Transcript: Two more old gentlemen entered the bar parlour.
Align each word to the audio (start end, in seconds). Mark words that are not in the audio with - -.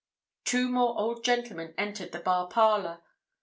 Two 0.45 0.67
more 0.67 0.97
old 0.97 1.23
gentlemen 1.23 1.75
entered 1.77 2.11
the 2.11 2.17
bar 2.19 2.47
parlour. 2.47 3.03